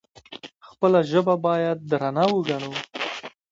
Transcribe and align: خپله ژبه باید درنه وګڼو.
خپله 0.69 0.99
ژبه 1.09 1.35
باید 1.45 1.77
درنه 1.89 2.23
وګڼو. 2.33 2.73